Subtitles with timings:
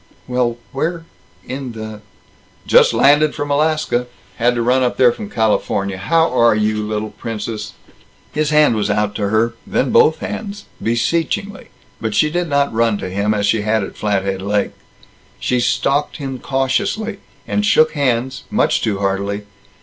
[0.27, 1.05] "Well where
[1.47, 2.01] in the"
[2.75, 4.07] "Just landed from Alaska.
[4.37, 5.99] Had to run up there from California.
[5.99, 7.73] How are you, little princess?"
[8.31, 11.67] His hand was out to her, then both hands, beseechingly,
[12.01, 14.71] but she did not run to him, as she had at Flathead Lake.
[15.39, 19.43] She stalked him cautiously, and shook hands much too heartily.